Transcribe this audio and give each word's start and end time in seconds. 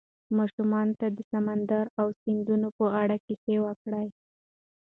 ماشومانو 0.37 0.93
ته 0.99 1.07
د 1.11 1.19
سمندر 1.31 1.85
او 1.99 2.07
سیندونو 2.21 2.67
په 2.77 2.85
اړه 3.01 3.15
کیسې 3.25 3.55
وکړئ. 3.65 4.07